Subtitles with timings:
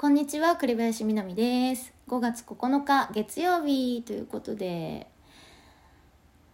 [0.00, 1.92] こんにちは栗林みなみです。
[2.08, 4.00] 5月9日月曜日。
[4.00, 5.06] ということで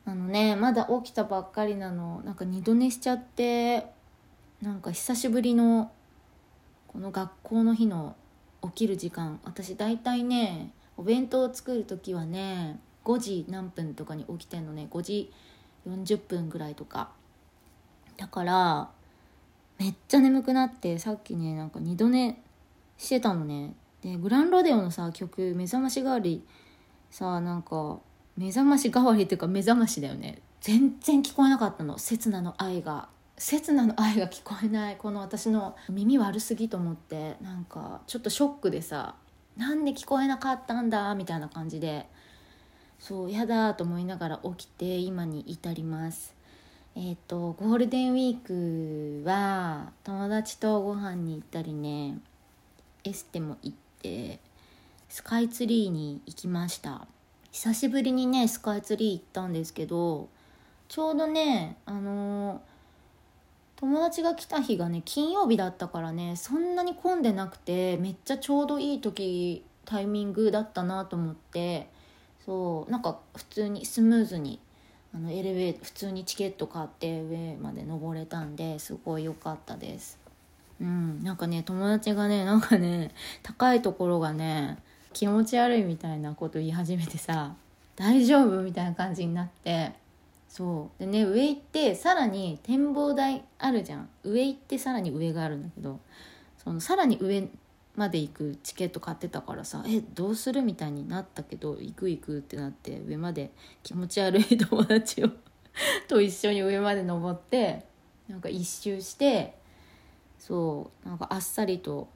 [0.04, 2.22] あのねまだ起きたばっかりなの。
[2.24, 3.86] なんか二度寝しちゃって
[4.60, 5.92] なんか久しぶりの
[6.88, 8.16] この学校の日の
[8.64, 9.38] 起きる時間。
[9.44, 14.88] 私大体ねお弁当を作る時はね5時何分とかに起きてんのね。
[14.90, 15.32] 5時
[15.88, 17.10] 40分ぐらいとか。
[18.16, 18.90] だから
[19.78, 22.42] めっちゃ眠くなってさっきねなんか二度寝
[22.98, 23.74] してたのね。
[24.02, 26.44] でグランロデオのさ曲「目覚まし代わり」
[27.10, 27.98] さなんか
[28.36, 30.42] 目覚まし代わりっていうか目覚ましだよね。
[30.60, 31.98] 全然聞こえなかったの。
[31.98, 33.08] 刹那の愛が。
[33.38, 34.96] 刹那の愛が聞こえない。
[34.96, 37.36] この私の耳悪すぎと思って。
[37.40, 39.14] なんかちょっとショックでさ
[39.56, 42.06] なんで聞こえなかったんだみたいな感じで。
[42.98, 46.34] そうやだと思いながら起きて今に至ります。
[46.94, 52.18] えっ、ー、とゴールデンウィークは友達とご飯に行ったりね。
[53.06, 54.40] エステも行って
[55.08, 57.06] スカイツリーに行きました。
[57.52, 60.28] 久しぶりにねスカイツリー行ったんですけど
[60.88, 62.58] ちょうどねあのー、
[63.76, 71.88] 友達が来た日がね金曜日だったからねそんなに混んでなくてめっちゃちょうどいい時タイミングだったなと思って
[72.44, 74.60] そうなんか普通にスムーズに
[75.14, 80.25] あのエレベー普通にチケット買って上まで登れたんですごい良かったです。
[80.80, 84.78] うんなんかね友達がねなんかね高いところがね
[85.12, 87.54] 気持ち悪いみたいなこと言い始めてさ
[87.96, 89.92] 大丈夫みたいな感じになって
[90.48, 91.00] そう。
[91.00, 94.08] でね上行ってさらに展望台あるじゃん。
[94.22, 96.00] 上行ってさらに上があるんだけど
[96.62, 97.48] そのさらに上
[97.94, 103.50] まで行くチケット買ってたからさえどうするみたいになったけど行く行くってなって上まで
[103.82, 105.30] 気持ち悪い友達を
[106.08, 107.84] と一緒に上まで登って
[108.28, 109.54] なんか一周して
[110.38, 112.08] そうなんかあっさりと、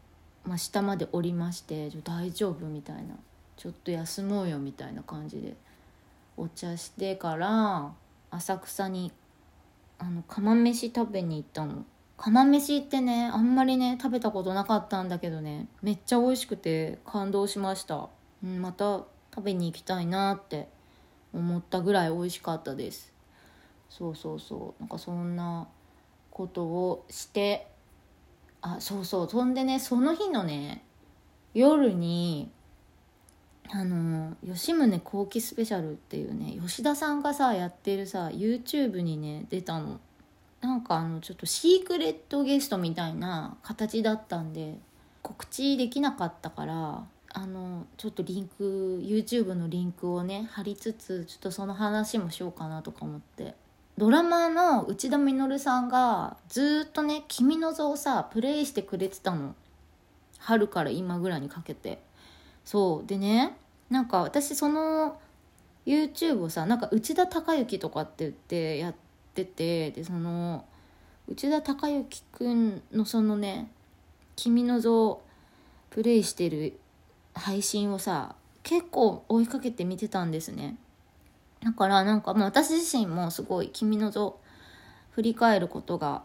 [0.44, 3.16] まあ、下まで降りまして「大丈夫?」みたいな
[3.56, 5.56] 「ちょっと休もうよ」みたいな感じで
[6.36, 7.92] お茶してから
[8.30, 9.12] 浅草に
[9.98, 11.84] あの釜飯食べに行ったの。
[12.16, 18.10] 釜飯ってねあんまりね食べたことなかったんだけどねめっちゃ美味しくて感動しました、
[18.44, 20.68] うん、また食べに行きたいなって
[21.32, 23.12] 思ったぐらい美味しかったです。
[23.88, 24.80] そうそうそう。
[24.80, 25.66] なんかそんな
[26.30, 27.66] ことをして
[28.62, 29.30] あそうそう。
[29.30, 30.84] そんでねその日のね
[31.54, 32.50] 夜に
[33.72, 40.00] あの吉宗後期スペシャルっていうね吉田さんがさやってるさ YouTube にね出たの。
[40.60, 44.78] なんかあのちょっとシークレットゲストみたいな形だったんで
[45.22, 53.54] 告知できなかったからあのちょっとリンク YouTube のリンクをね貼りつつちょっとその話もしようかなとか思って。
[54.00, 59.54] ドラマの内田実さんがずっとね「君の座」をさプレイしてくれてたの。
[60.38, 62.02] 春から今ぐらいにかけて。
[62.64, 63.06] そう。
[63.06, 63.58] でね
[63.90, 65.20] なんか私その
[65.84, 68.94] YouTube をさなんか内田孝之とかって言ってやっ
[69.34, 70.64] ててでその
[71.28, 73.70] 内田孝之くんのそのね
[74.34, 75.22] 「君の座」を
[75.90, 76.80] プレイしてる
[77.34, 80.78] 配信をさ結構追いかけて見てたんですね。
[81.62, 84.32] だからなんかもう私自身もすごい「君の座」
[85.12, 86.22] 振り返ることが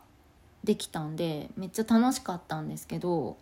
[0.64, 3.38] できたんでめっちゃ楽しかったんですけど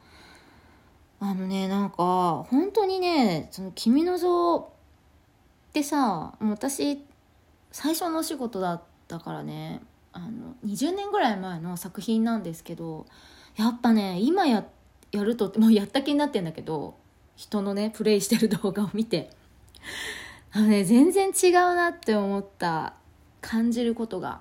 [1.19, 4.65] あのねなんか本当にね「その君の座」っ
[5.73, 7.03] てさもう私
[7.71, 13.05] 最初のお仕事だったからねあの20年ぐらい前の作品なんですけど
[13.55, 14.65] やっぱね今や
[15.11, 16.95] やるともうやった気になってんだけど
[17.35, 19.29] 人のねプレイしてる動画を見て。
[20.53, 22.93] あのね、全然違うなって思った。
[23.43, 24.39] 感じることが。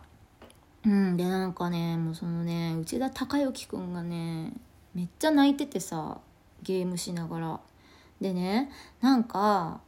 [0.87, 4.53] うんでなんかねもうそのね内田孝之くんがね
[4.95, 6.19] めっちゃ泣いててさ
[6.63, 7.61] ゲームしながら。
[8.21, 9.81] でねなんか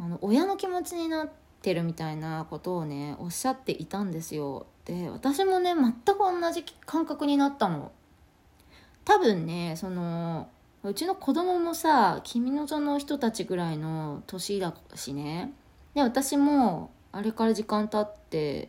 [0.00, 1.28] あの親の気持ちになっ
[1.60, 4.66] てるみたいなことをねおっしゃっていたんですよ。
[4.86, 7.92] で私もね全く同じ感覚になったの。
[9.04, 10.48] 多分ねその
[10.84, 15.52] うちの子供もさ君の座の人たちぐらいの年だしね。
[15.94, 18.68] で私もあれから時間経って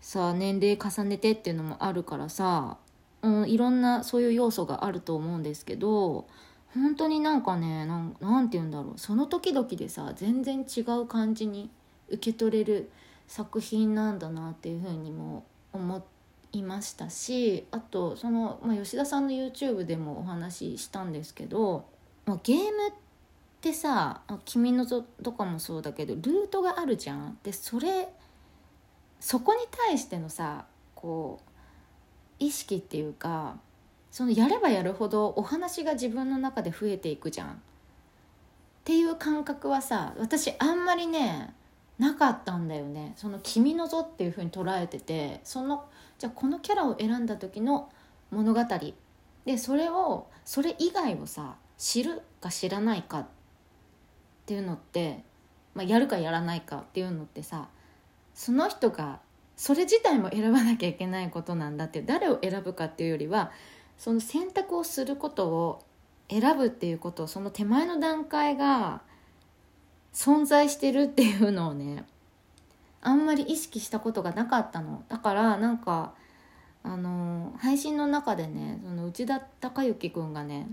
[0.00, 2.78] さ年齢重ねてっていうのもあるからさ、
[3.22, 6.26] うん、いろんなそういう要素があると思うんですけど
[6.72, 7.96] 本当になんかねな
[8.40, 8.98] んて言うんだろう。
[8.98, 11.68] その時々でさ全然違う感じに
[12.08, 12.90] 受け取れる
[13.26, 16.15] 作品なんだなっていうふうにも思って
[16.58, 21.86] いましたしあとその、まあ、吉田さんの YouTube でもお話ししたんですけど、
[22.24, 22.92] まあ、ゲームっ
[23.60, 27.38] てさ「君のぞ」とかもそうだけどルートがあるじゃん。
[27.42, 28.12] でそれ
[29.18, 31.50] そこに対してのさこう
[32.38, 33.58] 意識っていうか
[34.10, 37.52] そのやればやるほどお話が自分の中で増えていくじゃんっ
[38.84, 41.54] ていう感覚はさ私あんまりね
[41.98, 43.14] なかったんだよね。
[43.16, 45.86] その「君のぞ」っていうふうに捉えててその
[46.18, 47.90] じゃあこのキャラを選んだ時の
[48.30, 48.60] 物語。
[49.44, 53.26] でそれをそれ以外をさ知るか知らないかっ
[54.44, 55.22] ていうのって、
[55.74, 57.68] まあ、やるかやらないかっていうのってさ
[58.34, 59.20] その人が
[59.56, 63.52] それ自体も選ばなきゃいけないことなんだって誰を選ぶかっていうよりは
[63.96, 65.84] その選択をすることを
[66.28, 69.02] 選ぶっていうことをその手前の段階が
[70.16, 72.06] 存在してるっていうのをね
[73.02, 76.14] あんまり意識したことがなかったのだからなんか
[76.82, 80.68] あの配信の中でねその内田孝之君がね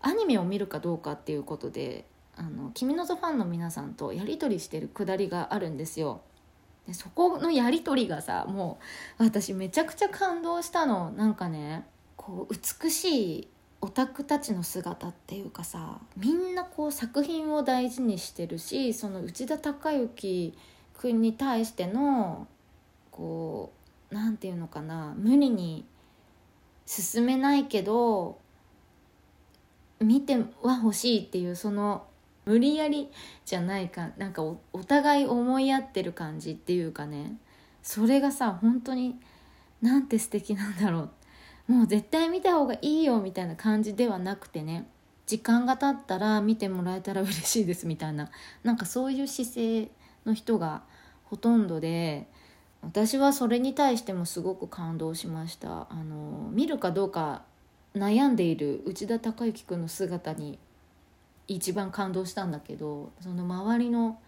[0.00, 2.06] アニメを見るかどうかっていうことで
[2.36, 6.20] 「あの君のぞファンの皆さんとやり取りしてるくだりがあるんですよ。
[6.88, 8.80] でそこのやり取りがさも
[9.20, 11.86] う私めちゃくちゃ感動したのなんかね
[12.16, 13.48] こう美しい
[13.80, 20.54] オタクたちの姿っていうかさみんなこう作品を大事にしてるしその内田孝之
[20.94, 22.48] 君に対しての
[23.12, 23.72] こ
[24.10, 25.84] う何て言うのかな無理に
[26.86, 28.38] 進めないけど
[30.00, 32.06] 見ては欲しいっていうその
[32.46, 33.10] 無理やり
[33.44, 37.36] じゃないかなんかお互い思い合ってる感じっていうかね
[37.82, 39.16] それがさ本当に
[39.82, 41.17] なんて素敵なんだろうっ
[41.68, 44.88] もう絶対見た方がいいよみたいな感じではなくてね
[45.26, 48.30] 時間が経ったら見てもらえたら嬉しいですみたいな
[48.64, 49.90] なんかそういう姿勢
[50.24, 50.82] の人が
[51.24, 52.26] ほとんどで
[52.80, 55.88] 私はそれに対してもすごく感動しました。
[55.90, 57.42] あの見るかどうか
[57.94, 60.58] 悩んでいる内田孝之君の姿に
[61.48, 64.20] 一番感動したんだけどその周りの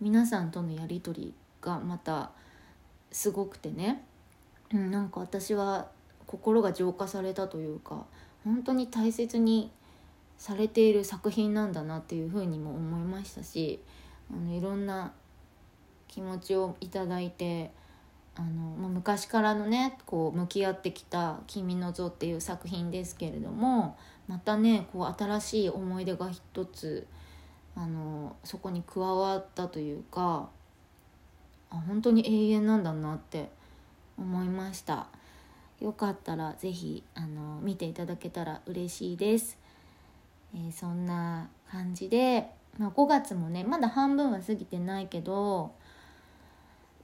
[0.00, 2.30] 皆さんとのやり取りがまた
[3.10, 4.04] すごくてね、
[4.72, 5.88] うん、なんか私は
[6.26, 8.04] 心が浄化されたというか
[8.44, 9.70] 本当に大切に
[10.36, 13.80] されている作品なんだなっていうふうにも思いましたし
[14.30, 15.12] あのいろんな
[16.08, 17.70] 気持ちをいただいて
[18.34, 18.48] あの、
[18.78, 23.96] まあ、昔からのねこう向き合ってきた「君の像」っていう作品ですけれども
[24.26, 27.06] またねこう新しい思い出が一つ
[27.74, 30.48] あのそこに加わったというか
[31.70, 33.50] あ本当に永遠なんだなって
[34.18, 35.06] 思いました。
[35.82, 39.58] よかったら是非あの見ていただけたら嬉しいです、
[40.54, 42.46] えー、そんな感じで、
[42.78, 45.72] まあ、5月もねまだ半分は過ぎてないけど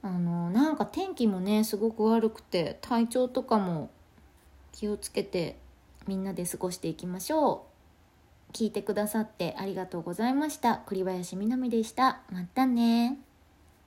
[0.01, 3.89] あのなんか天気もねすごく悪くて体調とかも
[4.71, 5.57] 気をつけて
[6.07, 7.69] みんなで過ごしていきましょう。
[8.53, 10.77] 聞いてくださってありがとうございました。
[10.87, 12.21] 栗林みなみでした。
[12.31, 13.28] またね。